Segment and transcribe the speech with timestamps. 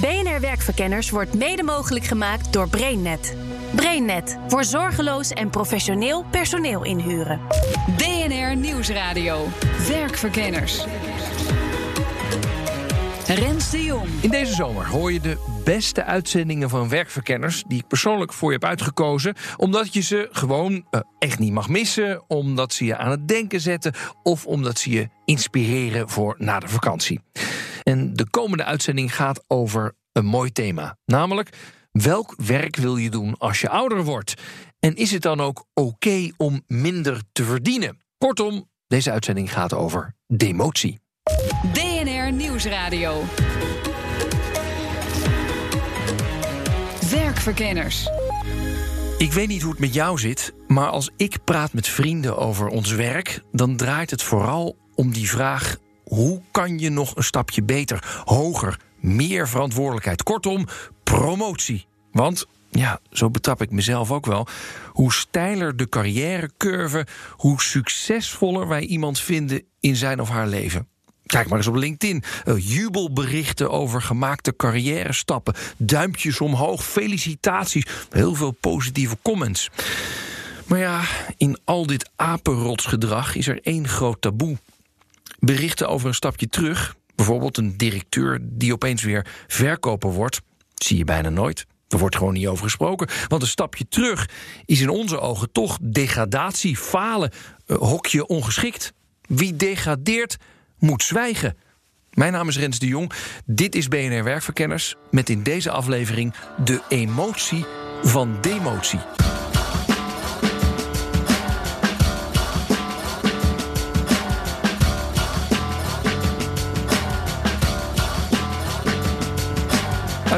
[0.00, 3.36] BNR Werkverkenners wordt mede mogelijk gemaakt door BrainNet.
[3.74, 7.40] BrainNet voor zorgeloos en professioneel personeel inhuren.
[7.96, 9.46] BNR Nieuwsradio.
[9.88, 10.84] Werkverkenners.
[13.26, 14.08] Rens de Jong.
[14.20, 18.58] In deze zomer hoor je de beste uitzendingen van werkverkenners die ik persoonlijk voor je
[18.58, 23.10] heb uitgekozen, omdat je ze gewoon uh, echt niet mag missen, omdat ze je aan
[23.10, 27.20] het denken zetten of omdat ze je inspireren voor na de vakantie.
[27.90, 31.56] En de komende uitzending gaat over een mooi thema, namelijk
[31.92, 34.34] welk werk wil je doen als je ouder wordt?
[34.78, 37.98] En is het dan ook oké om minder te verdienen?
[38.18, 41.00] Kortom, deze uitzending gaat over demotie.
[41.72, 43.22] BNR Nieuwsradio.
[47.10, 48.08] Werkverkenners.
[49.18, 52.66] Ik weet niet hoe het met jou zit, maar als ik praat met vrienden over
[52.66, 55.76] ons werk, dan draait het vooral om die vraag:
[56.10, 60.22] hoe kan je nog een stapje beter, hoger, meer verantwoordelijkheid?
[60.22, 60.66] Kortom,
[61.04, 61.86] promotie.
[62.12, 64.46] Want ja, zo betrap ik mezelf ook wel.
[64.88, 70.88] Hoe steiler de carrièrecurve, hoe succesvoller wij iemand vinden in zijn of haar leven.
[71.26, 72.22] Kijk maar eens op LinkedIn.
[72.44, 75.54] Uh, jubelberichten over gemaakte carrière stappen.
[75.76, 77.86] Duimpjes omhoog, felicitaties.
[78.10, 79.70] Heel veel positieve comments.
[80.66, 81.02] Maar ja,
[81.36, 84.56] in al dit apenrotsgedrag is er één groot taboe.
[85.38, 90.40] Berichten over een stapje terug, bijvoorbeeld een directeur die opeens weer verkoper wordt,
[90.74, 91.66] zie je bijna nooit.
[91.88, 93.08] Er wordt gewoon niet over gesproken.
[93.28, 94.28] Want een stapje terug
[94.64, 97.30] is in onze ogen toch degradatie, falen,
[97.66, 98.92] uh, hokje ongeschikt.
[99.22, 100.36] Wie degradeert,
[100.78, 101.56] moet zwijgen.
[102.10, 103.12] Mijn naam is Rens de Jong.
[103.44, 104.96] Dit is BNR Werkverkenners.
[105.10, 107.64] Met in deze aflevering de emotie
[108.02, 109.00] van demotie.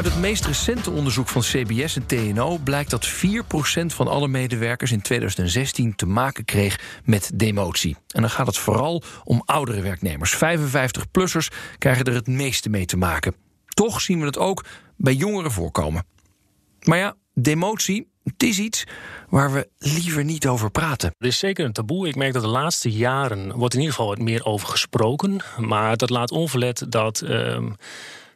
[0.03, 3.15] Uit het meest recente onderzoek van CBS en TNO blijkt dat 4%
[3.85, 7.97] van alle medewerkers in 2016 te maken kreeg met demotie.
[8.07, 10.35] En dan gaat het vooral om oudere werknemers.
[10.35, 13.35] 55-plussers krijgen er het meeste mee te maken.
[13.67, 14.65] Toch zien we het ook
[14.97, 16.05] bij jongeren voorkomen.
[16.81, 18.83] Maar ja, demotie, het is iets
[19.29, 21.15] waar we liever niet over praten.
[21.17, 22.07] Er is zeker een taboe.
[22.07, 25.41] Ik merk dat de laatste jaren wordt in ieder geval wat meer over gesproken.
[25.57, 27.23] Maar dat laat onverlet dat.
[27.25, 27.57] Uh,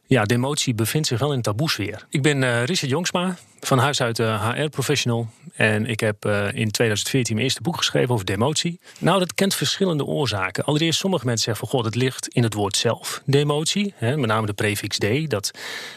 [0.08, 2.06] ja, demotie bevindt zich wel in taboesfeer.
[2.10, 5.30] Ik ben uh, Richard Jongsma, van huis uit uh, HR-professional.
[5.54, 8.80] En ik heb uh, in 2014 mijn eerste boek geschreven over demotie.
[9.00, 10.64] Nou, dat kent verschillende oorzaken.
[10.64, 11.78] Allereerst, sommige mensen zeggen van...
[11.78, 13.94] god, het ligt in het woord zelf, demotie.
[13.96, 15.30] Hè, met name de prefix D.
[15.30, 15.52] Dat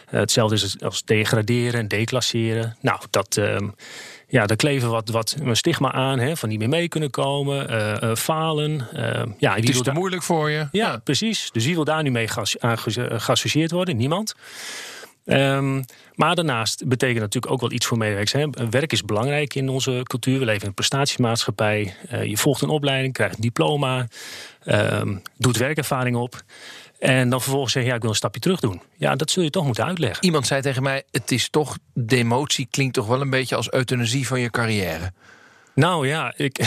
[0.06, 2.76] hetzelfde is als degraderen en declasseren.
[2.80, 3.40] Nou, dat
[4.30, 7.70] ja, daar kleven wat, wat een stigma aan, hè, van niet meer mee kunnen komen,
[7.70, 8.88] uh, uh, falen.
[8.94, 10.56] Uh, ja, het is te moeilijk voor je.
[10.56, 11.50] Ja, ja, precies.
[11.52, 13.96] Dus wie wil daar nu mee geassocieerd worden?
[13.96, 14.34] Niemand.
[15.24, 18.32] Um, maar daarnaast betekent natuurlijk ook wel iets voor medewerkers.
[18.32, 18.68] Hè.
[18.70, 20.38] Werk is belangrijk in onze cultuur.
[20.38, 21.94] We leven in een prestatiemaatschappij.
[22.24, 24.06] je volgt een opleiding, krijgt een diploma,
[24.64, 26.42] um, doet werkervaring op.
[27.00, 28.82] En dan vervolgens zeggen, ja, ik wil een stapje terug doen.
[28.96, 30.24] Ja, dat zul je toch moeten uitleggen.
[30.24, 34.26] Iemand zei tegen mij, het is toch, demotie klinkt toch wel een beetje als euthanasie
[34.26, 35.12] van je carrière.
[35.74, 36.58] Nou ja, ik.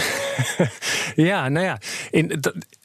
[1.15, 1.77] ja, nou ja.
[2.11, 2.41] In,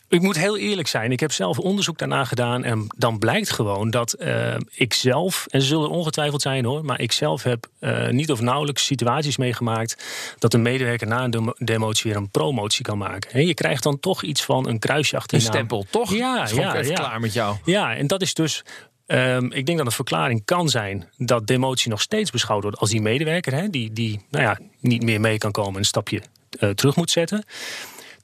[0.08, 1.12] ik moet heel eerlijk zijn.
[1.12, 2.64] Ik heb zelf onderzoek daarna gedaan.
[2.64, 7.00] En dan blijkt gewoon dat uh, ik zelf, en ze zullen ongetwijfeld zijn hoor, maar
[7.00, 10.04] ik zelf heb uh, niet of nauwelijks situaties meegemaakt
[10.38, 13.30] dat een medewerker na een demotie weer een promotie kan maken.
[13.32, 16.14] He, je krijgt dan toch iets van een kruisje achter je Een stempel, toch?
[16.14, 16.94] Ja, ja, ja.
[16.94, 17.56] klaar met jou.
[17.64, 18.64] Ja, en dat is dus
[19.10, 22.90] Um, ik denk dat een verklaring kan zijn dat demotie nog steeds beschouwd wordt als
[22.90, 26.22] die medewerker, hè, die, die nou ja, niet meer mee kan komen en een stapje
[26.60, 27.44] uh, terug moet zetten.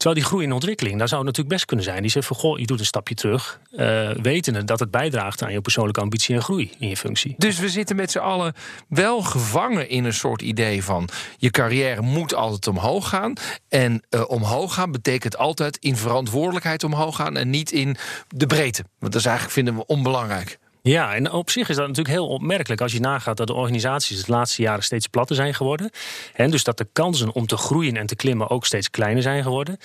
[0.05, 2.03] Terwijl die groei en ontwikkeling, daar zou het natuurlijk best kunnen zijn.
[2.03, 3.61] Die zegt van, goh, je doet een stapje terug.
[3.73, 7.35] Uh, wetende dat het bijdraagt aan je persoonlijke ambitie en groei in je functie.
[7.39, 8.55] Dus we zitten met z'n allen
[8.89, 11.09] wel gevangen in een soort idee van...
[11.37, 13.33] je carrière moet altijd omhoog gaan.
[13.69, 17.37] En uh, omhoog gaan betekent altijd in verantwoordelijkheid omhoog gaan...
[17.37, 17.97] en niet in
[18.29, 18.85] de breedte.
[18.99, 20.59] Want dat is eigenlijk, vinden we, onbelangrijk.
[20.87, 24.25] Ja, en op zich is dat natuurlijk heel opmerkelijk als je nagaat dat de organisaties
[24.25, 25.91] de laatste jaren steeds platter zijn geworden.
[26.35, 29.43] En dus dat de kansen om te groeien en te klimmen ook steeds kleiner zijn
[29.43, 29.77] geworden.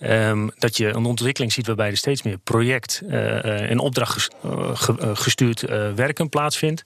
[0.00, 5.92] Um, dat je een ontwikkeling ziet waarbij er steeds meer project- uh, en opdrachtgestuurd uh,
[5.92, 6.82] werken plaatsvindt.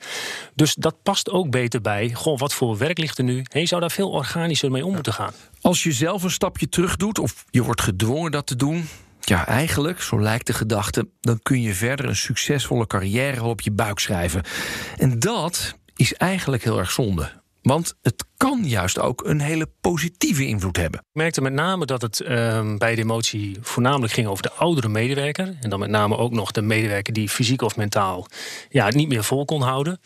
[0.55, 2.13] Dus dat past ook beter bij.
[2.15, 3.45] Goh, wat voor werk ligt er nu?
[3.51, 5.33] En je zou daar veel organischer mee om moeten gaan.
[5.61, 8.89] Als je zelf een stapje terug doet, of je wordt gedwongen dat te doen,
[9.21, 13.73] Ja, eigenlijk, zo lijkt de gedachte, dan kun je verder een succesvolle carrière op je
[13.73, 14.43] buik schrijven.
[14.97, 17.41] En dat is eigenlijk heel erg zonde.
[17.63, 21.01] Want het kan juist ook een hele positieve invloed hebben.
[21.01, 24.89] Ik merkte met name dat het ehm, bij de emotie voornamelijk ging over de oudere
[24.89, 25.57] medewerker.
[25.61, 28.27] En dan met name ook nog de medewerker die fysiek of mentaal
[28.69, 30.01] ja, het niet meer vol kon houden.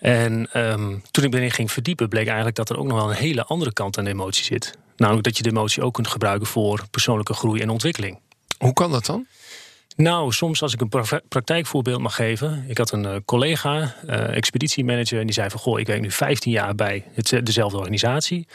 [0.00, 3.16] En ehm, toen ik erin ging verdiepen, bleek eigenlijk dat er ook nog wel een
[3.16, 4.78] hele andere kant aan de emotie zit.
[4.96, 8.18] Namelijk dat je de emotie ook kunt gebruiken voor persoonlijke groei en ontwikkeling.
[8.62, 9.26] Hoe kan dat dan?
[9.96, 12.64] Nou, soms als ik een pra- praktijkvoorbeeld mag geven.
[12.68, 15.60] Ik had een eh, collega, eh, expeditiemanager, en die zei van...
[15.60, 18.46] goh, ik werk nu 15 jaar bij het, dezelfde organisatie.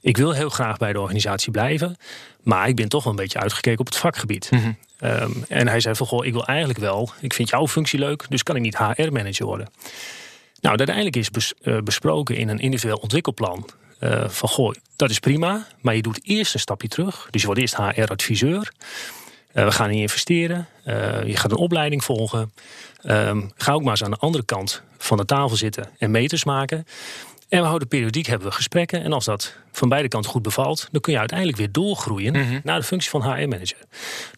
[0.00, 1.96] Ik wil heel graag bij de organisatie blijven...
[2.42, 4.48] maar ik ben toch wel een beetje uitgekeken op het vakgebied.
[4.98, 7.10] Ehm, en hij zei van, goh, ik wil eigenlijk wel...
[7.20, 9.68] ik vind jouw functie leuk, dus kan ik niet HR-manager worden.
[10.60, 13.68] Nou, uiteindelijk is bes- eh, besproken in een individueel ontwikkelplan...
[13.98, 17.26] eh, van, goh, dat is prima, maar je doet eerst een stapje terug.
[17.30, 18.72] Dus je wordt eerst HR-adviseur...
[19.54, 20.66] Uh, we gaan je investeren.
[20.86, 22.52] Uh, je gaat een opleiding volgen.
[23.04, 26.44] Um, ga ook maar eens aan de andere kant van de tafel zitten en meters
[26.44, 26.86] maken.
[27.48, 29.02] En we houden periodiek hebben we gesprekken.
[29.02, 32.42] En als dat van beide kanten goed bevalt, dan kun je uiteindelijk weer doorgroeien mm
[32.42, 32.60] -hmm.
[32.64, 33.78] naar de functie van HR-manager.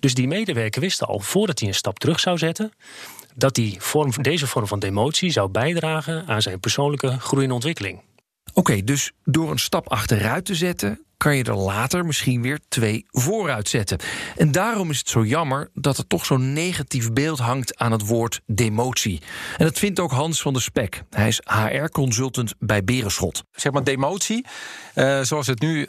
[0.00, 2.72] Dus die medewerker wist al, voordat hij een stap terug zou zetten,
[3.34, 8.00] dat die vorm, deze vorm van demotie zou bijdragen aan zijn persoonlijke groei en ontwikkeling.
[8.54, 13.06] Oké, dus door een stap achteruit te zetten, kan je er later misschien weer twee
[13.10, 13.98] vooruit zetten.
[14.36, 18.06] En daarom is het zo jammer dat er toch zo'n negatief beeld hangt aan het
[18.06, 19.20] woord demotie.
[19.56, 21.02] En dat vindt ook Hans van der Spek.
[21.10, 23.44] Hij is HR-consultant bij Berenschot.
[23.52, 24.46] Zeg maar demotie,
[24.94, 25.86] uh, zoals het nu uh,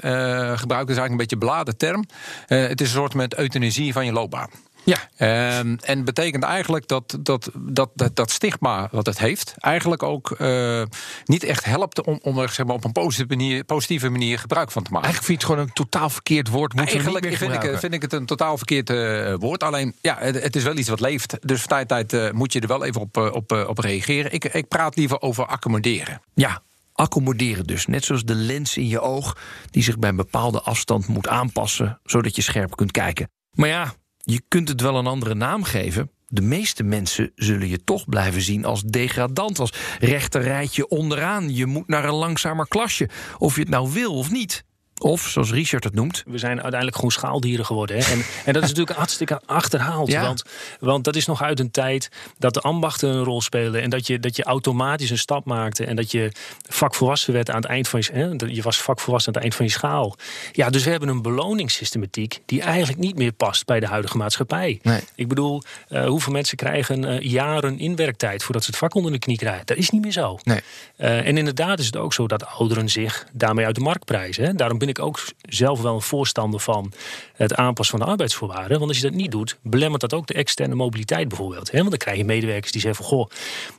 [0.57, 2.05] gebruikt, is eigenlijk een beetje beladen term.
[2.47, 4.49] Uh, het is een soort met euthanasie van je loopbaan.
[4.83, 5.59] Ja.
[5.59, 10.35] Um, en betekent eigenlijk dat dat, dat, dat dat stigma wat het heeft, eigenlijk ook
[10.39, 10.83] uh,
[11.25, 14.71] niet echt helpt om, om er zeg maar, op een positieve manier, positieve manier gebruik
[14.71, 15.07] van te maken.
[15.07, 16.73] Eigenlijk vind je het gewoon een totaal verkeerd woord.
[16.73, 19.63] Moet eigenlijk vind, ik, vind ik het een totaal verkeerd uh, woord.
[19.63, 21.37] Alleen ja, het, het, is wel iets wat leeft.
[21.41, 24.33] Dus van tijd tot tijd uh, moet je er wel even op, op, op reageren.
[24.33, 26.21] Ik, ik praat liever over accommoderen.
[26.33, 26.61] Ja,
[26.93, 27.85] accommoderen dus.
[27.85, 29.37] Net zoals de lens in je oog,
[29.69, 33.29] die zich bij een bepaalde afstand moet aanpassen, zodat je scherp kunt kijken.
[33.51, 36.11] Maar ja, je kunt het wel een andere naam geven.
[36.27, 41.55] De meeste mensen zullen je toch blijven zien als degradant, als rechterrijtje onderaan.
[41.55, 44.63] Je moet naar een langzamer klasje, of je het nou wil of niet.
[45.03, 46.23] Of, zoals Richard het noemt.
[46.25, 47.97] We zijn uiteindelijk gewoon schaaldieren geworden.
[47.97, 48.11] Hè?
[48.11, 50.07] En, en dat is natuurlijk hartstikke achterhaald.
[50.07, 50.21] Ja.
[50.21, 50.43] Want,
[50.79, 53.81] want dat is nog uit een tijd dat de ambachten een rol spelen.
[53.81, 55.85] En dat je, dat je automatisch een stap maakte.
[55.85, 56.31] En dat je
[56.69, 58.11] vakvolwassen werd aan het eind van je...
[58.13, 58.29] Hè?
[58.47, 60.15] Je was vakvolwassen aan het eind van je schaal.
[60.51, 62.39] Ja, dus we hebben een beloningssystematiek...
[62.45, 64.79] die eigenlijk niet meer past bij de huidige maatschappij.
[64.81, 64.99] Nee.
[65.15, 68.43] Ik bedoel, uh, hoeveel mensen krijgen uh, jaren inwerktijd...
[68.43, 69.65] voordat ze het vak onder de knie krijgen?
[69.65, 70.39] Dat is niet meer zo.
[70.43, 70.59] Nee.
[70.97, 74.43] Uh, en inderdaad is het ook zo dat ouderen zich daarmee uit de markt prijzen.
[74.43, 74.53] Hè?
[74.53, 76.93] Daarom ben ik ook zelf wel een voorstander van
[77.33, 78.77] het aanpassen van de arbeidsvoorwaarden.
[78.77, 81.71] Want als je dat niet doet, belemmert dat ook de externe mobiliteit bijvoorbeeld.
[81.71, 83.29] Want dan krijg je medewerkers die zeggen van goh,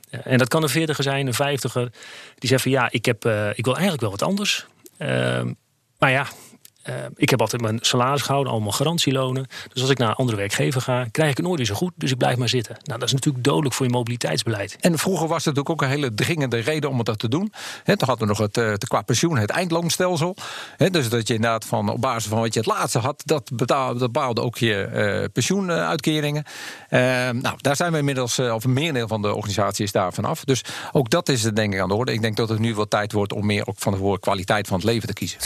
[0.09, 1.91] en dat kan een veertiger zijn, een vijftiger,
[2.35, 4.65] die zeggen van ja, ik, heb, uh, ik wil eigenlijk wel wat anders.
[4.97, 5.41] Uh,
[5.97, 6.27] maar ja,
[6.89, 9.47] uh, ik heb altijd mijn salaris gehouden, allemaal garantielonen.
[9.73, 11.93] Dus als ik naar een andere werkgever ga, krijg ik het nooit zo goed.
[11.95, 12.77] Dus ik blijf maar zitten.
[12.83, 14.77] Nou, dat is natuurlijk dodelijk voor je mobiliteitsbeleid.
[14.79, 17.53] En vroeger was het natuurlijk ook een hele dringende reden om dat te doen.
[17.83, 20.35] He, toen hadden we nog het, uh, qua pensioen het eindloonstelsel.
[20.77, 23.51] He, dus dat je inderdaad van, op basis van wat je het laatste had, dat
[23.53, 26.43] betaalde, dat bepaalde ook je uh, pensioenuitkeringen.
[26.89, 30.43] nou, daar zijn we inmiddels, of een merendeel van de organisatie is daar vanaf.
[30.43, 30.61] Dus
[30.91, 32.13] ook dat is denk ik aan de orde.
[32.13, 34.67] Ik denk dat het nu wel tijd wordt om meer ook van de woord kwaliteit
[34.67, 35.39] van het leven te kiezen.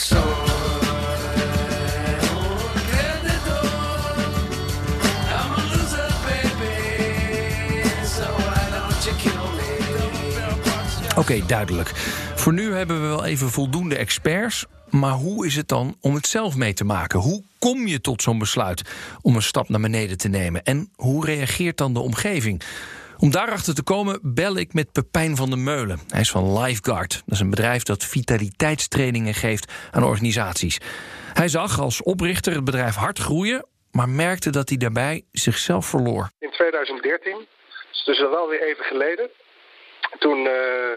[11.20, 11.88] Okay, duidelijk.
[12.36, 14.66] Voor nu hebben we wel even voldoende experts.
[14.90, 17.18] Maar hoe is het dan om het zelf mee te maken?
[17.18, 18.82] Hoe kom je tot zo'n besluit
[19.22, 20.62] om een stap naar beneden te nemen?
[20.62, 22.62] En hoe reageert dan de omgeving?
[23.18, 26.00] Om daarachter te komen bel ik met Pepijn van der Meulen.
[26.08, 27.12] Hij is van Lifeguard.
[27.12, 30.78] Dat is een bedrijf dat vitaliteitstrainingen geeft aan organisaties.
[31.32, 36.30] Hij zag als oprichter het bedrijf hard groeien, maar merkte dat hij daarbij zichzelf verloor.
[36.38, 37.46] In 2013,
[38.04, 39.30] dus wel weer even geleden,
[40.18, 40.92] toen, uh,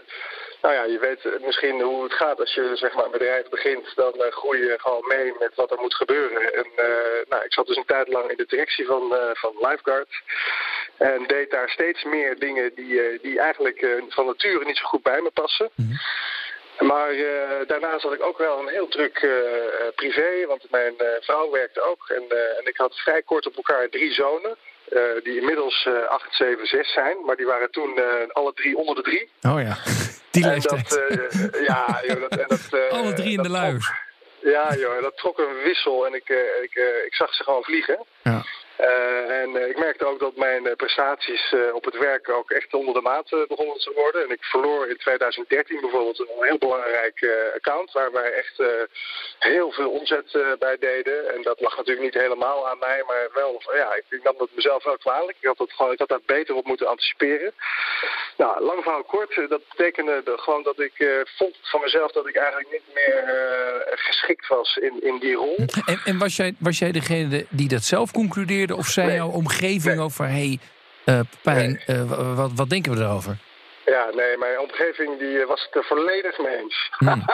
[0.62, 3.92] nou ja, je weet misschien hoe het gaat als je zeg maar, een bedrijf begint.
[3.94, 6.54] Dan uh, groei je gewoon mee met wat er moet gebeuren.
[6.54, 6.84] En uh,
[7.28, 10.08] nou, ik zat dus een tijd lang in de directie van, van Lifeguard.
[10.96, 15.20] En deed daar steeds meer dingen die, die eigenlijk van nature niet zo goed bij
[15.20, 15.70] me passen.
[15.74, 15.98] Mm -hmm.
[16.88, 17.14] Maar
[17.66, 19.28] daarnaast had ik ook wel een heel druk
[19.94, 22.08] privé, want mijn vrouw werkte ook.
[22.08, 22.24] En,
[22.58, 24.56] en ik had vrij kort op elkaar drie zonen.
[24.94, 27.16] Uh, die inmiddels uh, 8, 7, 6 zijn.
[27.24, 29.30] Maar die waren toen uh, alle drie onder de drie.
[29.42, 29.76] Oh ja,
[30.30, 30.88] die leeftijd.
[30.88, 33.92] Dat, ja, joh, dat, en dat, alle drie in de luiers.
[34.40, 36.28] Ja, joh, dat trok een wissel en ik,
[36.62, 36.74] ik,
[37.06, 38.04] ik zag ze gewoon vliegen.
[38.22, 38.44] Ja.
[38.80, 42.74] Uh, en uh, ik merkte ook dat mijn uh, prestaties op het werk ook echt
[42.74, 44.22] onder de maat begonnen te worden.
[44.22, 48.62] En ik verloor in 2013 bijvoorbeeld een heel belangrijk account waar wij echt
[49.38, 51.34] heel veel omzet bij deden.
[51.34, 54.84] En dat lag natuurlijk niet helemaal aan mij, maar wel, ja, ik nam dat mezelf
[54.84, 55.36] wel kwalijk.
[55.40, 57.52] Ik had, dat gewoon, ik had daar beter op moeten anticiperen.
[58.36, 62.70] Nou, lang verhaal kort, dat betekende gewoon dat ik vond van mezelf dat ik eigenlijk
[62.72, 63.24] niet meer
[63.94, 65.56] geschikt was in, in die rol.
[65.84, 68.63] En, en was, jij, was jij degene die dat zelf concludeerde?
[68.72, 69.16] Of zei nee.
[69.16, 70.04] jouw omgeving nee.
[70.04, 70.24] over...
[70.24, 70.58] hey,
[71.06, 71.96] uh, Pijn, nee.
[71.96, 73.38] uh, wat, wat denken we erover?
[73.84, 76.90] Ja, nee, mijn omgeving die was het er volledig mee eens.
[76.98, 77.24] Hmm.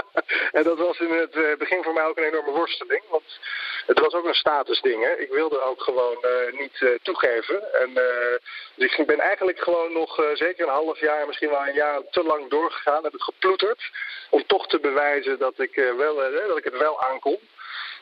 [0.58, 3.02] en dat was in het begin voor mij ook een enorme worsteling.
[3.08, 3.38] Want
[3.86, 5.02] het was ook een statusding.
[5.02, 5.10] Hè.
[5.10, 7.72] Ik wilde ook gewoon uh, niet uh, toegeven.
[7.74, 8.36] En, uh,
[8.74, 12.22] dus ik ben eigenlijk gewoon nog zeker een half jaar, misschien wel een jaar te
[12.22, 13.04] lang doorgegaan.
[13.04, 13.82] Heb het geploeterd.
[14.30, 16.14] Om toch te bewijzen dat ik, wel,
[16.48, 17.38] dat ik het wel aankom.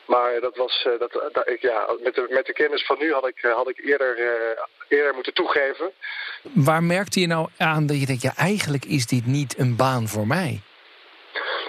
[0.05, 3.27] Maar dat was, uh, dat, ik, ja, met, de, met de kennis van nu had
[3.27, 4.27] ik, had ik eerder, uh,
[4.87, 5.91] eerder moeten toegeven.
[6.41, 10.07] Waar merkte je nou aan dat je denkt, ja, eigenlijk is dit niet een baan
[10.07, 10.61] voor mij?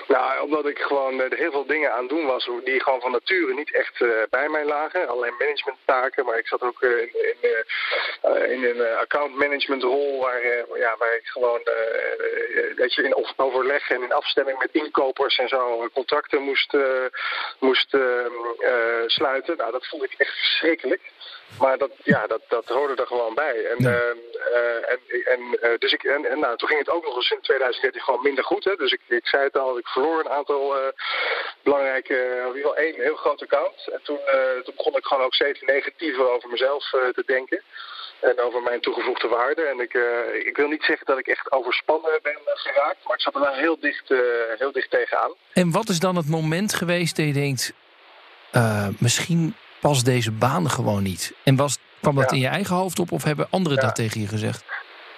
[0.08, 3.54] Nou, omdat ik gewoon er heel veel dingen aan doen was die gewoon van nature
[3.54, 5.08] niet echt uh, bij mij lagen.
[5.08, 10.42] Alleen managementtaken, maar ik zat ook uh, in, uh, in, een account management rol waar,
[10.78, 11.60] ja, waar ik gewoon
[12.76, 16.76] dat je in overleg en in afstemming met inkopers en zo contracten moest,
[17.58, 17.96] moest
[19.06, 19.56] sluiten.
[19.56, 21.00] Nou, dat vond ik echt verschrikkelijk.
[21.58, 23.64] Maar dat, ja, dat, dat hoorde er gewoon bij.
[23.64, 23.90] En, ja.
[23.90, 27.30] uh, en, en, uh, dus ik, en, en nou, toen ging het ook nog eens
[27.30, 28.64] in 2013 gewoon minder goed.
[28.64, 28.76] Hè.
[28.76, 30.82] Dus ik, ik zei het al, ik verloor een aantal uh,
[31.62, 33.88] belangrijke, in ieder geval één heel groot account.
[33.92, 34.18] En toen,
[34.64, 37.62] toen begon ik gewoon ook steeds negatiever over mezelf te denken.
[38.20, 39.62] En over mijn toegevoegde waarde.
[39.62, 39.94] En ik,
[40.46, 43.04] ik wil niet zeggen dat ik echt overspannen ben geraakt.
[43.04, 44.08] Maar ik zat er wel heel dicht,
[44.58, 45.34] heel dicht tegenaan.
[45.52, 47.72] En wat is dan het moment geweest dat je denkt...
[48.98, 49.56] misschien
[49.88, 51.32] past deze baan gewoon niet.
[51.42, 52.36] En was, kwam dat ja.
[52.36, 53.84] in je eigen hoofd op of hebben anderen ja.
[53.84, 54.64] dat tegen je gezegd?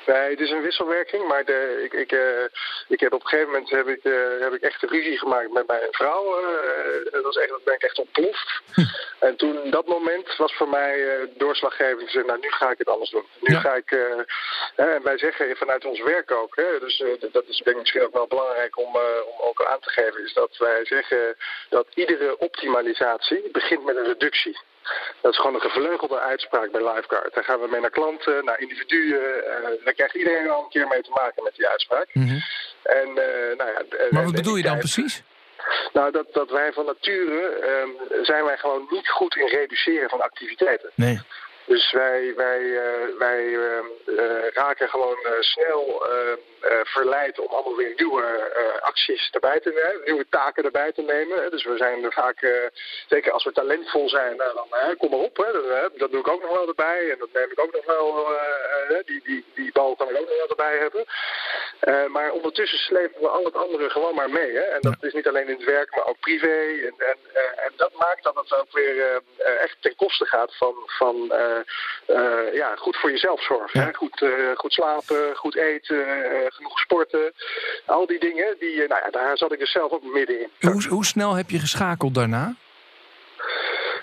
[0.07, 2.45] Nee, het is een wisselwerking, maar de, ik, ik, uh,
[2.89, 5.53] ik heb op een gegeven moment heb ik, uh, heb ik echt een ruzie gemaakt
[5.53, 6.41] met mijn vrouw.
[6.41, 8.61] Uh, dat, was echt, dat ben ik echt ontploft.
[8.75, 8.81] Hm.
[9.19, 12.01] En toen, dat moment was voor mij doorslaggevend.
[12.01, 13.27] Ik zei, nou, nu ga ik het anders doen.
[13.41, 13.61] Nu ja.
[13.61, 13.91] ga ik,
[14.77, 18.13] en wij zeggen vanuit ons werk ook, hè, dus dat is denk ik misschien ook
[18.13, 18.97] wel belangrijk om,
[19.27, 21.37] om ook aan te geven, is dat wij zeggen
[21.69, 24.59] dat iedere optimalisatie begint met een reductie.
[25.21, 27.35] Dat is gewoon een gevleugelde uitspraak bij Lifeguard.
[27.35, 29.45] Daar gaan we mee naar klanten, naar individuen.
[29.45, 32.09] Uh, daar krijgt iedereen al een keer mee te maken met die uitspraak.
[32.13, 32.43] Mm -hmm.
[32.83, 35.23] en, uh, nou ja, maar wat bedoel je dan precies?
[35.93, 40.21] Nou, dat, dat wij van nature um, zijn wij gewoon niet goed in reduceren van
[40.21, 40.91] activiteiten.
[40.95, 41.21] Nee.
[41.67, 46.07] Dus wij, wij, uh, wij uh, uh, raken gewoon snel
[46.85, 48.25] verleid om allemaal weer nieuwe
[48.81, 51.51] acties erbij te nemen, nieuwe taken erbij te nemen.
[51.51, 52.71] Dus we zijn er vaak,
[53.09, 55.37] zeker als we talentvol zijn, nou, dan kom maar op.
[55.37, 57.85] Hè, dat, dat, doe ik ook nog wel erbij en dat neem ik ook nog
[57.85, 58.27] wel,
[59.05, 61.05] die, die, die bal kan ik ook nog wel erbij hebben.
[62.13, 64.53] maar ondertussen slepen we al het andere gewoon maar mee.
[64.53, 64.63] Hè?
[64.63, 66.87] En dat is niet alleen in het werk, maar ook privé.
[66.87, 67.19] En, en,
[67.57, 69.23] en dat maakt dat het ook weer
[69.61, 71.33] echt ten koste gaat van, van
[72.53, 73.81] ja, goed voor jezelf zorgen.
[73.81, 73.91] Ja.
[73.93, 76.05] Goed, uh, goed slapen, goed eten,
[76.49, 77.33] genoeg sporten.
[77.87, 80.51] Al die dingen, die, nou ja, daar zat ik dus zelf ook midden in.
[80.61, 82.55] Hoe, hoe snel heb je geschakeld daarna?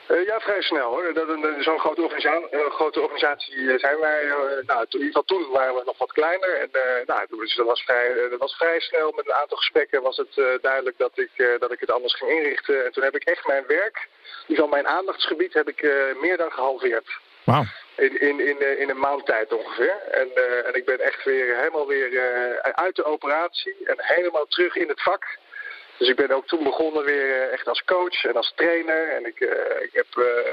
[0.10, 1.12] Uh, ja, vrij snel hoor.
[1.60, 4.24] Zo'n grote organisatie, uh, grote organisatie zijn wij.
[4.24, 4.34] Uh,
[4.66, 6.54] nou, toen, in ieder geval toen waren we nog wat kleiner.
[6.62, 6.70] En
[7.06, 9.12] nou, dus dat, was vrij, dat was vrij snel.
[9.12, 12.86] Met een aantal gesprekken was het duidelijk dat ik, dat ik het anders ging inrichten.
[12.86, 15.82] En toen heb ik echt mijn werk, in ieder geval mijn aandachtsgebied, heb ik
[16.22, 17.20] meer dan gehalveerd.
[17.96, 19.98] In, in, in, in een maand tijd ongeveer.
[20.12, 24.46] En, uh, en ik ben echt weer helemaal weer uh, uit de operatie en helemaal
[24.46, 25.38] terug in het vak.
[25.98, 29.10] Dus ik ben ook toen begonnen weer echt als coach en als trainer.
[29.10, 29.50] En ik, uh,
[29.82, 30.06] ik heb,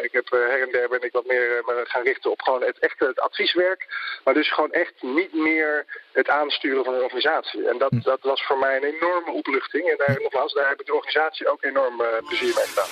[0.02, 2.78] ik heb her en der ben ik wat meer me gaan richten op gewoon het
[2.78, 3.86] echte het advieswerk.
[4.24, 7.68] Maar dus gewoon echt niet meer het aansturen van een organisatie.
[7.68, 9.90] En dat, dat was voor mij een enorme opluchting.
[9.90, 12.90] En daar, nogmaals, daar heb ik de organisatie ook enorm plezier mee gedaan.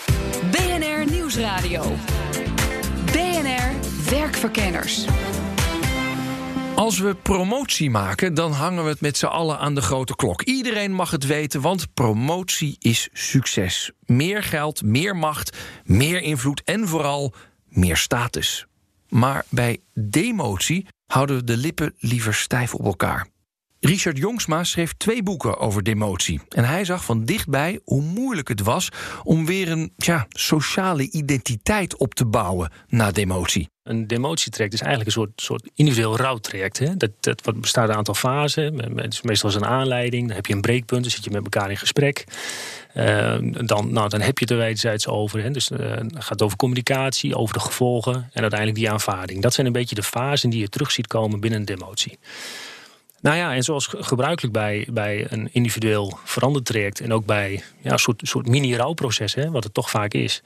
[0.51, 1.83] BNR Nieuwsradio.
[4.11, 5.07] Werkverkenners.
[6.75, 10.43] Als we promotie maken, dan hangen we het met z'n allen aan de grote klok.
[10.43, 13.93] Iedereen mag het weten, want promotie is succes.
[14.05, 17.35] Meer geld, meer macht, meer invloed en vooral
[17.69, 18.67] meer status.
[19.09, 23.29] Maar bij demotie houden we de lippen liever stijf op elkaar.
[23.81, 26.41] Richard Jongsma schreef twee boeken over demotie.
[26.49, 28.89] En hij zag van dichtbij hoe moeilijk het was
[29.23, 33.69] om weer een tja, sociale identiteit op te bouwen na demotie.
[33.83, 36.79] Een demotietraject is eigenlijk een soort, soort individueel rouwtraject.
[36.79, 36.97] Hè?
[36.97, 38.97] Dat, dat bestaat uit een aantal fasen.
[38.97, 40.27] Het is meestal een aanleiding.
[40.27, 42.25] Dan heb je een breekpunt, dan zit je met elkaar in gesprek.
[42.95, 45.43] Uh, dan, nou, dan heb je het er wederzijds over.
[45.43, 45.51] Hè?
[45.51, 49.43] Dus uh, het gaat over communicatie, over de gevolgen en uiteindelijk die aanvaarding.
[49.43, 52.19] Dat zijn een beetje de fasen die je terug ziet komen binnen een demotie.
[53.21, 57.93] Nou ja, en zoals gebruikelijk bij, bij een individueel veranderd traject en ook bij ja,
[57.93, 60.43] een soort, soort mini-rouwproces, hè, wat het toch vaak is,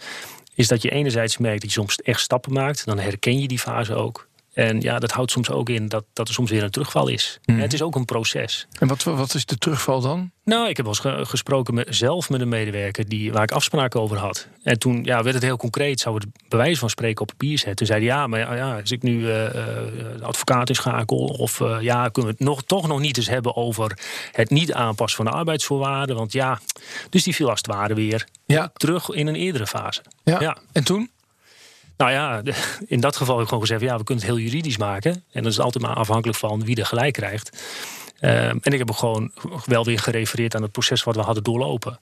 [0.54, 2.84] is dat je enerzijds merkt dat je soms echt stappen maakt.
[2.84, 4.28] Dan herken je die fase ook.
[4.52, 7.38] En ja, dat houdt soms ook in dat, dat er soms weer een terugval is.
[7.44, 7.58] Mhm.
[7.58, 8.66] Het is ook een proces.
[8.78, 10.30] En wat, wat is de terugval dan?
[10.44, 14.00] Nou, ik heb wel eens gesproken met, zelf met een medewerker die, waar ik afspraken
[14.00, 14.48] over had.
[14.62, 17.76] En toen ja, werd het heel concreet, zou het bewijs van spreken op papier zetten.
[17.76, 19.46] Toen zei hij, ja, maar ja, als ik nu uh,
[20.20, 21.16] advocaat inschakel...
[21.16, 23.98] of uh, ja, kunnen we het nog, toch nog niet eens hebben over
[24.32, 26.16] het niet aanpassen van de arbeidsvoorwaarden.
[26.16, 26.60] Want ja,
[27.10, 28.70] dus die viel als het ware weer ja.
[28.74, 30.02] terug in een eerdere fase.
[30.24, 30.40] Ja.
[30.40, 30.56] ja.
[30.72, 31.10] En toen?
[32.02, 32.42] Nou ja,
[32.86, 35.24] in dat geval heb ik gewoon gezegd: ja, we kunnen het heel juridisch maken.
[35.32, 37.62] En dat is altijd maar afhankelijk van wie er gelijk krijgt.
[38.20, 39.32] Ehm, en ik heb ook gewoon
[39.64, 41.98] wel weer gerefereerd aan het proces wat we hadden doorlopen.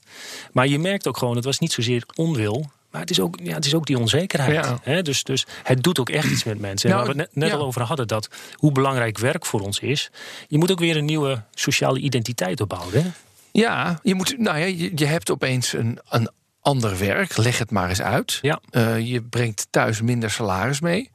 [0.53, 2.71] Maar je merkt ook gewoon, het was niet zozeer onwil.
[2.91, 4.67] Maar het is ook, ja, het is ook die onzekerheid.
[4.83, 5.03] Hè?
[5.03, 6.91] Dus, dus het doet ook echt iets met mensen.
[6.91, 9.79] En nou, waar we het net, al over hadden, dat hoe belangrijk werk voor ons
[9.79, 10.11] is.
[10.49, 13.03] Je moet ook weer een nieuwe sociale identiteit opbouwen.
[13.03, 13.11] Hè?
[13.53, 16.31] Ja, je, moet, nou ja, je, je hebt opeens een, een
[16.61, 17.37] ander werk.
[17.37, 18.39] Leg het maar eens uit.
[18.43, 18.61] Ja.
[18.71, 21.11] Uh, je brengt thuis minder salaris mee.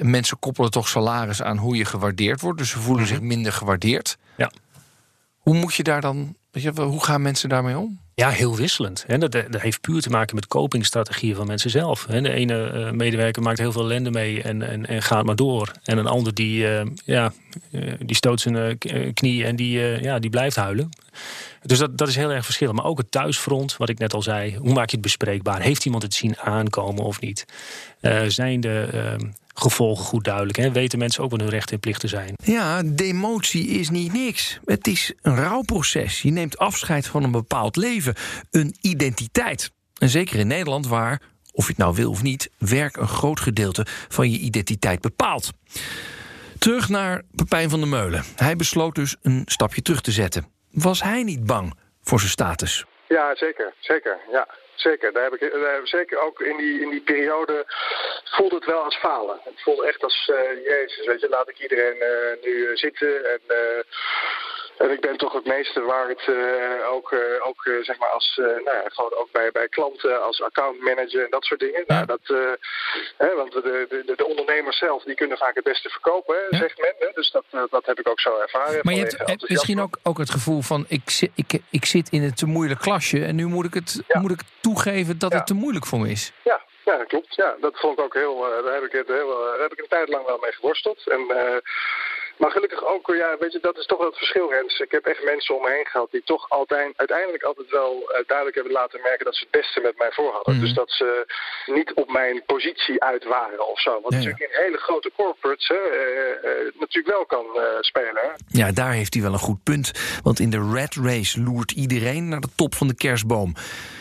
[0.00, 2.58] Mensen koppelen toch salaris aan hoe je gewaardeerd wordt.
[2.58, 3.12] Dus ze voelen mhm.
[3.12, 4.16] zich minder gewaardeerd.
[4.36, 4.50] Ja.
[5.38, 6.36] Hoe moet je daar dan.
[6.74, 8.00] Hoe gaan mensen daarmee om?
[8.14, 9.04] Ja, heel wisselend.
[9.06, 12.06] Dat, dat heeft puur te maken met copingstrategieën van mensen zelf.
[12.06, 15.72] De ene eh, medewerker maakt heel veel ellende mee en, en, en gaat maar door.
[15.84, 17.32] En een ander die, eh, ja,
[17.98, 18.78] die stoot zijn
[19.14, 20.90] knie en die, ja, die blijft huilen.
[21.68, 22.76] Dus dat, dat is heel erg verschillend.
[22.76, 24.56] Maar ook het thuisfront, wat ik net al zei.
[24.56, 25.60] Hoe maak je het bespreekbaar?
[25.60, 27.44] Heeft iemand het zien aankomen of niet?
[28.00, 30.56] Uh, zijn de uh, gevolgen goed duidelijk?
[30.56, 30.72] Hè?
[30.72, 32.34] Weten mensen ook wat hun rechten en plichten zijn?
[32.44, 34.58] Ja, demotie is niet niks.
[34.64, 36.22] Het is een rouwproces.
[36.22, 38.14] Je neemt afscheid van een bepaald leven.
[38.50, 39.70] Een identiteit.
[39.98, 41.20] En zeker in Nederland waar,
[41.52, 42.50] of je het nou wil of niet...
[42.58, 45.50] werk een groot gedeelte van je identiteit bepaalt.
[46.58, 48.24] Terug naar Pepijn van der Meulen.
[48.36, 50.56] Hij besloot dus een stapje terug te zetten.
[50.72, 52.84] Was hij niet bang voor zijn status?
[53.08, 53.72] Ja, zeker.
[53.80, 54.48] Zeker, ja.
[54.74, 55.12] Zeker.
[55.12, 57.66] Daar heb ik, daar zeker ook in die, in die periode
[58.24, 59.40] voelde het wel als falen.
[59.44, 63.40] Het voelde echt als, uh, jezus, weet je, laat ik iedereen uh, nu zitten en...
[64.78, 68.32] en ik ben toch het meeste waard, uh, ook, uh, ook uh, zeg maar als,
[68.36, 71.84] nou ja, gewoon ook bij, bij klanten, als accountmanager en dat soort dingen.
[71.86, 72.20] Nou, dat,
[73.16, 76.78] hè, want de, de, de ondernemers zelf, die kunnen vaak het beste verkopen, hè, zegt
[76.80, 76.94] men.
[76.98, 78.80] Hè, dus dat, dat heb ik ook zo ervaren.
[78.82, 82.22] Maar je hebt misschien ook, ook het gevoel van, ik, zit, ik, ik zit in
[82.22, 85.54] een te moeilijk klasje en nu moet ik, het, moet ik toegeven dat het te
[85.54, 86.32] moeilijk voor me is.
[86.44, 87.34] Ja, ja, dat klopt.
[87.34, 88.40] Ja, dat vond ik ook heel.
[88.64, 91.08] daar heb ik het heel, daar heb ik een tijd lang wel mee geworsteld.
[91.08, 91.20] En
[92.38, 94.78] maar gelukkig ook, ja, weet je, dat is toch wel het verschil, Rens.
[94.78, 98.26] Ik heb echt mensen om me heen gehad die toch altijd, uiteindelijk altijd wel uh,
[98.26, 100.54] duidelijk hebben laten merken dat ze het beste met mij voor hadden.
[100.54, 100.64] Mhm.
[100.64, 101.26] Dus dat ze
[101.66, 104.00] niet op mijn positie uit waren of zo.
[104.00, 107.46] Wat natuurlijk in hele grote corporates hè, uh, uh, natuurlijk wel kan
[107.80, 108.34] spelen.
[108.48, 109.92] Ja, daar heeft hij wel een goed punt.
[110.22, 113.54] Want in de red race loert iedereen naar de top van de kerstboom.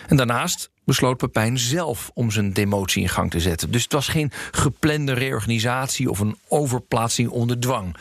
[0.07, 3.71] En daarnaast besloot Pepijn zelf om zijn demotie in gang te zetten.
[3.71, 7.95] Dus het was geen geplande reorganisatie of een overplaatsing onder dwang.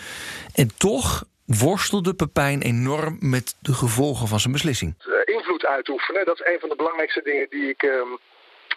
[0.54, 4.94] En toch worstelde Pepijn enorm met de gevolgen van zijn beslissing.
[5.24, 7.82] Invloed uitoefenen, dat is een van de belangrijkste dingen die ik.
[7.82, 8.02] Uh,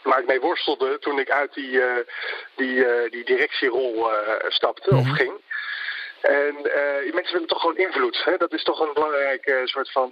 [0.03, 1.93] waar ik mee worstelde toen ik uit die, uh,
[2.55, 5.13] die, uh, die directierol eh, stapte of mhm.
[5.13, 5.33] ging.
[6.21, 6.55] En
[7.13, 8.21] mensen willen toch gewoon invloed.
[8.25, 8.37] Hè?
[8.37, 10.11] Dat is toch een belangrijke soort van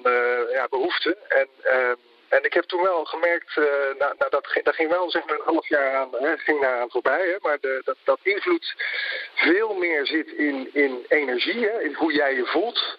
[0.51, 1.17] ja, behoefte.
[1.27, 1.91] En uh,
[2.29, 3.65] en ik heb toen wel gemerkt, uh,
[3.99, 6.89] nou, nou, dat, ging wel zeg maar een half jaar aan, hè, ging daar aan
[6.89, 7.27] voorbij.
[7.27, 8.75] Hè, maar de, dat, dat invloed
[9.35, 12.97] veel meer zit in, in energie, hè, in hoe jij je voelt,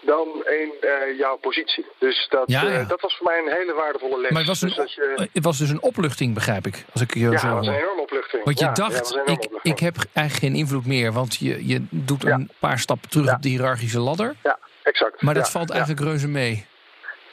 [0.00, 1.86] dan in uh, jouw positie.
[1.98, 2.80] Dus dat, ja, ja.
[2.80, 4.30] Uh, dat was voor mij een hele waardevolle les.
[4.30, 5.28] Maar het was, een, dus je...
[5.32, 6.84] het was dus een opluchting, begrijp ik.
[6.92, 8.44] Als ik je ja, zo het was een enorme opluchting.
[8.44, 12.50] Want je dacht, ik, ik heb eigenlijk geen invloed meer, want je, je doet een
[12.58, 14.34] paar stappen terug op de hiërarchische ladder.
[14.42, 15.22] Ja, exact.
[15.22, 16.66] Maar dat valt eigenlijk reuze mee.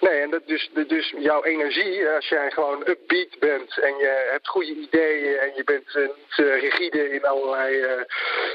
[0.10, 4.48] Nee, en dat dus, dus jouw energie, als jij gewoon upbeat bent en je hebt
[4.48, 8.02] goede ideeën en je bent uh, niet uh, rigide in allerlei, uh,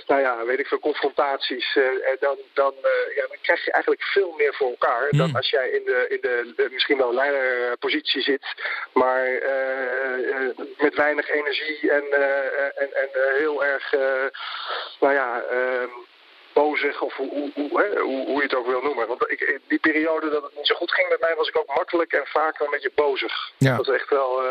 [0.06, 1.78] nou ja, weet ik veel, confrontaties,
[2.20, 2.74] dan, dan,
[3.14, 5.18] ja, dan krijg je eigenlijk veel meer voor elkaar mm.
[5.18, 8.46] dan als jij in de, in de, de misschien wel leiderpositie zit,
[8.92, 9.24] maar
[10.78, 12.04] met weinig energie en,
[12.76, 13.08] en, en
[13.38, 13.92] heel erg,
[15.00, 15.90] nou ja, ehm,
[16.62, 19.06] bozig of hoe, hoe, hoe, hè, hoe, hoe je het ook wil noemen.
[19.06, 21.58] Want ik, in die periode dat het niet zo goed ging met mij, was ik
[21.58, 23.34] ook makkelijk en vaak een beetje bozig.
[23.58, 23.76] Ja.
[23.76, 24.42] Dat is echt wel.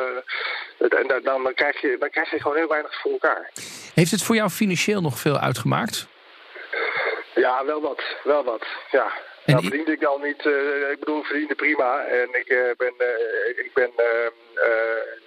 [0.77, 3.51] en dan, dan, krijg je, dan krijg je gewoon heel weinig voor elkaar.
[3.93, 6.07] Heeft het voor jou financieel nog veel uitgemaakt?
[7.35, 8.01] Ja, wel wat.
[8.23, 8.65] Wel wat.
[8.91, 9.11] Ja.
[9.49, 10.45] En Nou verdiende ik al niet.
[10.45, 12.05] eh, ik bedoel, verdiende prima.
[12.05, 15.17] En ik eh, ben, eh, ik ben ehm, eh,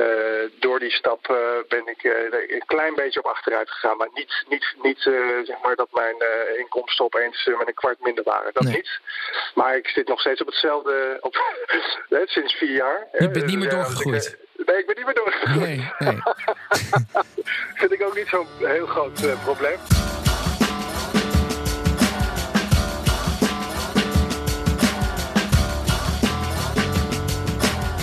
[0.00, 1.20] eh, door die stap
[1.68, 2.02] ben ik
[2.48, 3.96] een klein beetje op achteruit gegaan.
[3.96, 5.00] Maar niet, niet, niet
[5.44, 6.16] zeg maar dat mijn
[6.58, 8.52] inkomsten opeens met een kwart minder waren.
[8.52, 8.74] Dat Nee.
[8.74, 9.00] niet.
[9.54, 11.36] Maar ik zit nog steeds op hetzelfde op,
[12.24, 13.06] sinds vier jaar.
[13.18, 14.36] Je bent niet meer doorgegroeid.
[14.66, 15.58] nee, ik ben niet meer doorgegroeid.
[15.66, 16.18] Nee, nee.
[17.80, 19.78] Vind ik ook niet zo'n heel groot probleem.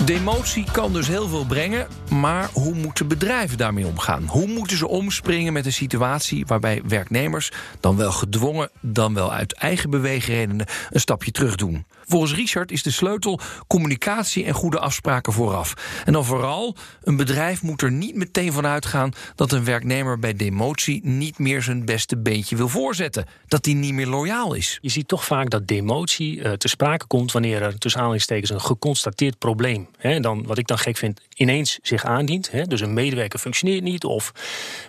[0.04, 4.24] Demotie kan dus heel veel brengen, maar hoe moeten bedrijven daarmee omgaan?
[4.26, 9.52] Hoe moeten ze omspringen met een situatie waarbij werknemers, dan wel gedwongen, dan wel uit
[9.52, 11.84] eigen beweegredenen, een stapje terug doen?
[12.06, 15.74] Volgens Richard is de sleutel communicatie en goede afspraken vooraf.
[16.04, 20.34] En dan vooral, een bedrijf moet er niet meteen van uitgaan dat een werknemer bij
[20.34, 23.26] demotie niet meer zijn beste beentje wil voorzetten.
[23.46, 24.78] Dat hij niet meer loyaal is.
[24.80, 28.60] Je ziet toch vaak dat demotie eh, te sprake komt wanneer er tussen aanhalingstekens een
[28.60, 32.50] geconstateerd probleem, hè, dan, wat ik dan gek vind, ineens zich aandient.
[32.50, 34.04] Hè, dus een medewerker functioneert niet.
[34.04, 34.32] Of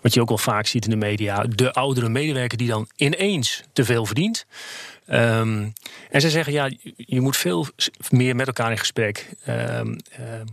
[0.02, 3.64] wat je ook wel vaak ziet in de media, de oudere medewerker die dan ineens
[3.74, 4.46] te veel verdient.
[5.06, 5.68] Ehm,
[6.10, 7.68] en zij zeggen, ja, je moet veel
[8.10, 9.30] meer met elkaar in gesprek.
[9.46, 10.46] Ehm, ehm,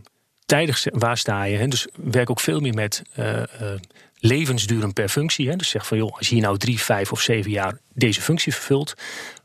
[0.46, 1.56] tijdig waar sta je?
[1.56, 1.68] Hè?
[1.68, 3.80] Dus werk ook veel meer met eh, eh,
[4.18, 5.48] levensduren per functie.
[5.48, 5.56] Hè?
[5.56, 8.54] Dus zeg van joh, als je hier nou drie, vijf of zeven jaar deze functie
[8.54, 8.94] vervult,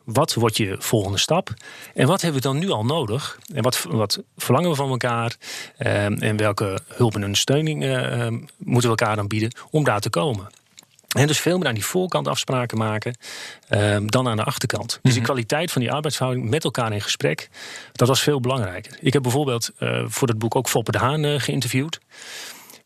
[0.03, 1.53] wat wordt je volgende stap?
[1.93, 3.39] En wat hebben we dan nu al nodig?
[3.53, 5.35] En wat, wat verlangen we van elkaar?
[5.77, 10.47] En welke hulp en ondersteuning eh, moeten we elkaar dan bieden om daar te komen?
[11.15, 13.17] En dus veel meer aan die voorkant afspraken maken
[13.67, 14.99] ehm, dan aan de achterkant.
[15.01, 17.49] Dus die kwaliteit van die arbeidsverhouding met elkaar in gesprek,
[17.91, 18.97] dat was veel belangrijker.
[19.01, 21.99] Ik heb bijvoorbeeld eh, voor het boek ook Foppe de Haan eh, geïnterviewd.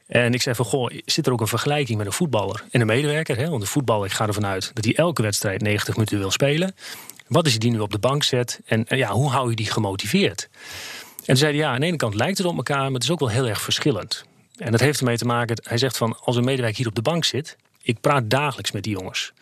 [0.08, 2.88] En ik zei van, goh, zit er ook een vergelijking met een voetballer en een
[2.88, 3.38] medewerker?
[3.38, 3.50] Hè?
[3.50, 6.76] Want een voetballer, ik ga ervan uit dat hij elke wedstrijd 90 minuten wil spelen.
[7.28, 8.60] Wat is die nu op de bank zet?
[8.66, 10.50] En ja, hoe hou je die gemotiveerd?
[10.52, 13.04] En toen zei hij, ja, aan de ene kant lijkt het op elkaar, maar het
[13.04, 14.24] is ook wel heel erg verschillend.
[14.58, 17.02] En dat heeft ermee te maken, hij zegt van, als een medewerker hier op de
[17.02, 19.34] bank zit, ik praat dagelijks met die jongens.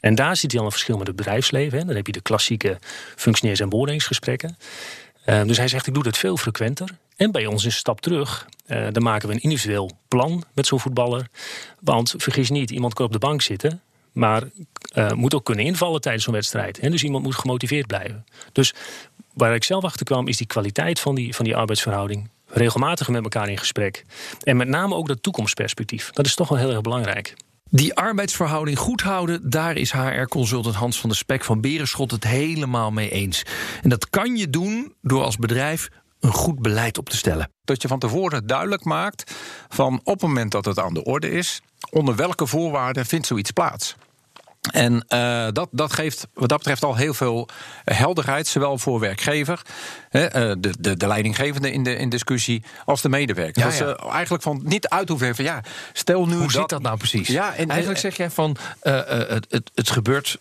[0.00, 1.78] En daar hij al een verschil met het bedrijfsleven.
[1.78, 1.84] Hè.
[1.84, 2.78] Dan heb je de klassieke
[3.16, 4.56] functioneers- en beoordelingsgesprekken.
[5.24, 6.88] Eh, dus hij zegt, ik doe dat veel frequenter.
[7.16, 8.48] En bij ons is een stap terug.
[8.66, 11.28] Eh, dan maken we een individueel plan met zo'n voetballer.
[11.80, 13.82] Want vergis niet, iemand kan op de bank zitten.
[14.12, 14.42] Maar
[14.92, 16.80] eh, moet ook kunnen invallen tijdens zo'n wedstrijd.
[16.80, 16.90] Hè.
[16.90, 18.24] Dus iemand moet gemotiveerd blijven.
[18.52, 18.74] Dus
[19.34, 22.28] waar ik zelf achter kwam, is die kwaliteit van die, van die arbeidsverhouding.
[22.46, 24.04] Regelmatig met elkaar in gesprek.
[24.42, 26.10] En met name ook dat toekomstperspectief.
[26.10, 27.34] Dat is toch wel heel erg belangrijk.
[27.70, 32.90] Die arbeidsverhouding goed houden, daar is HR-consultant Hans van der Spek van Berenschot het helemaal
[32.90, 33.42] mee eens.
[33.82, 35.88] En dat kan je doen door als bedrijf
[36.20, 37.50] een goed beleid op te stellen.
[37.64, 39.34] Dat je van tevoren duidelijk maakt
[39.68, 43.50] van op het moment dat het aan de orde is, onder welke voorwaarden vindt zoiets
[43.50, 43.96] plaats.
[44.72, 47.48] En eh, dat, dat geeft wat dat betreft al heel veel
[47.84, 49.62] helderheid, zowel voor werkgever,
[50.08, 53.62] hè, eh, de, de, de leidinggevende in de in discussie, als de medewerker.
[53.62, 53.86] Ja, dat ja.
[53.86, 56.96] ze eigenlijk van niet uit hoeven van ja, stel nu Hoe dat, zit dat nou
[56.96, 57.28] precies?
[57.28, 60.38] Ja, en, Eigenlijk zeg jij van eh, het, het, het gebeurt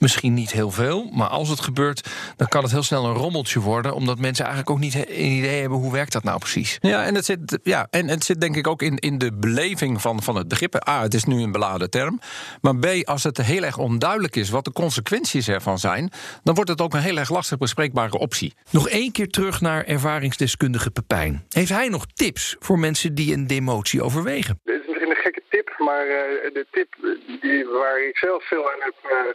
[0.00, 3.60] misschien niet heel veel, maar als het gebeurt, dan kan het heel snel een rommeltje
[3.60, 6.78] worden, omdat mensen eigenlijk ook niet een idee hebben hoe werkt dat nou precies.
[6.80, 10.00] Ja, en het zit, ja, en het zit denk ik ook in, in de beleving
[10.00, 10.88] van, van het begrip.
[10.88, 12.20] A, het is nu een beladen term.
[12.60, 16.10] Maar B, als het heel erg onduidelijk is wat de consequenties ervan zijn,
[16.42, 18.54] dan wordt het ook een heel erg lastig bespreekbare optie.
[18.70, 21.44] Nog één keer terug naar ervaringsdeskundige Pepijn.
[21.48, 24.60] Heeft hij nog tips voor mensen die een demotie overwegen?
[24.64, 26.88] Dit is misschien een gekke tip, maar eh, de tip
[27.40, 29.32] die, waar ik zelf veel aan heb, eh,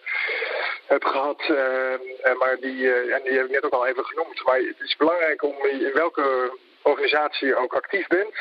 [0.86, 4.44] heb gehad, eh, en maar die, en die heb ik net ook al even genoemd.
[4.44, 8.36] Maar het is belangrijk om in welke organisatie je ook actief bent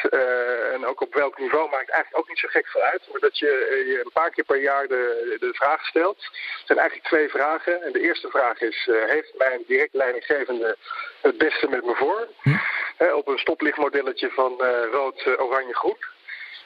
[0.75, 3.39] en ook op welk niveau maakt eigenlijk ook niet zo gek veel uit, maar dat
[3.39, 6.23] je je een paar keer per jaar de, de vraag stelt.
[6.59, 7.83] Het zijn eigenlijk twee vragen.
[7.83, 10.77] En de eerste vraag is, heeft mijn direct leidinggevende
[11.21, 12.29] het beste met me voor?
[12.97, 14.53] Hè, op een stoplichtmodelletje van
[14.93, 15.97] rood, oranje, groen.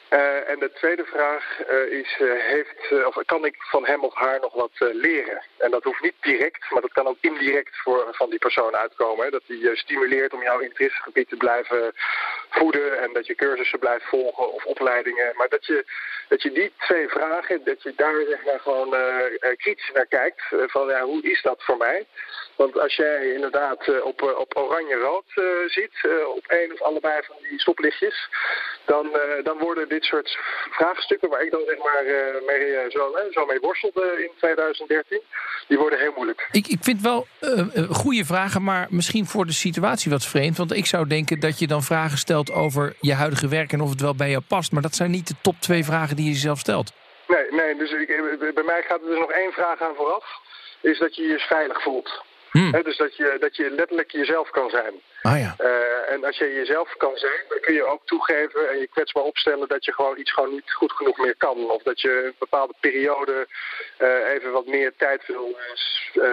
[0.09, 4.13] Eh, en de tweede vraag eh, is, eh, heeft, of kan ik van hem of
[4.13, 5.41] haar nog wat leren?
[5.57, 9.31] En dat hoeft niet direct, maar dat kan ook indirect voor, van die persoon uitkomen.
[9.31, 11.93] Dat die je stimuleert om jouw interessegebied te blijven
[12.49, 15.33] voeden en dat je cursussen blijft volgen of opleidingen.
[15.35, 15.85] Maar dat je,
[16.27, 18.95] dat je die twee vragen, dat je daar zeg maar, gewoon
[19.57, 20.41] kritisch naar kijkt.
[20.49, 22.05] van ja, hoe is dat voor mij?
[22.55, 25.25] Want als jij inderdaad op, op oranje-rood
[25.65, 28.29] ziet, op één of allebei van die stoplichtjes,
[28.85, 30.37] dan, dan worden dit soort
[30.69, 32.03] vraagstukken waar ik dan zeg maar
[32.45, 35.21] mee, zo, zo mee worstelde in 2013,
[35.67, 36.47] die worden heel moeilijk.
[36.51, 37.27] Ik, ik vind wel
[37.89, 40.57] goede vragen, maar misschien voor de situatie wat vreemd.
[40.57, 43.89] Want ik zou denken dat je dan vragen stelt over je huidige werk en of
[43.89, 44.71] het wel bij jou past.
[44.71, 46.93] Maar dat zijn niet de top twee vragen die je jezelf stelt.
[47.27, 48.07] Nee, nee dus ik,
[48.53, 50.25] bij mij gaat er dus nog één vraag aan vooraf.
[50.81, 52.25] Is dat je je veilig voelt.
[52.51, 52.71] Hmm.
[52.71, 54.93] dus dat je, dat je letterlijk jezelf kan zijn.
[55.27, 55.35] Ah.
[55.37, 59.23] Uh, en als je jezelf kan zijn, dan kun je ook toegeven en je kwetsbaar
[59.23, 61.69] opstellen dat je gewoon iets gewoon niet goed genoeg meer kan.
[61.69, 63.47] Of dat je een bepaalde periode
[63.99, 65.57] uh, even wat meer tijd wil
[66.13, 66.23] uh,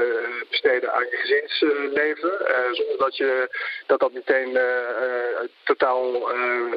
[0.51, 2.33] besteden aan je gezinsleven.
[2.73, 3.49] zonder dat je
[3.87, 4.59] dat, dat meteen
[5.65, 6.31] totaal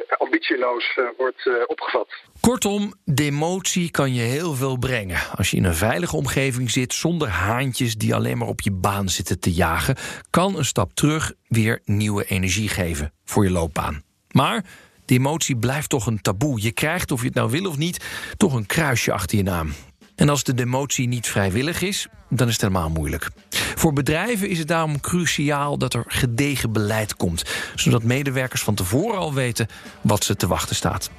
[0.08, 2.08] ambitieloos wordt opgevat.
[2.40, 5.20] Kortom, demotie kan je heel veel brengen.
[5.36, 9.08] Als je in een veilige omgeving zit zonder haantjes die alleen maar op je baan
[9.08, 9.96] zitten te jagen,
[10.30, 14.02] kan een stap terug weer nieuwe energie geven voor je loopbaan.
[14.30, 14.64] Maar
[15.04, 16.62] de emotie blijft toch een taboe.
[16.62, 18.04] Je krijgt, of je het nou wil of niet,
[18.36, 19.72] toch een kruisje achter je naam.
[20.18, 23.28] En als de demotie niet vrijwillig is, dan is het helemaal moeilijk.
[23.74, 29.18] Voor bedrijven is het daarom cruciaal dat er gedegen beleid komt, zodat medewerkers van tevoren
[29.18, 29.66] al weten
[30.00, 31.10] wat ze te wachten staat.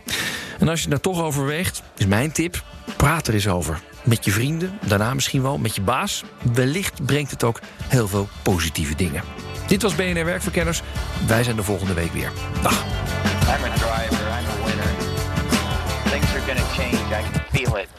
[0.59, 2.63] En als je daar toch overweegt, is mijn tip:
[2.97, 3.81] praat er eens over.
[4.03, 6.23] Met je vrienden, daarna misschien wel met je baas.
[6.53, 9.23] Wellicht brengt het ook heel veel positieve dingen.
[9.67, 10.81] Dit was BNR Werkverkenners.
[11.27, 12.31] Wij zijn de volgende week weer.
[12.61, 12.83] Dag.
[12.83, 14.91] I'm a driver, I'm a winner.
[16.11, 17.98] Things are gonna change, I can feel it.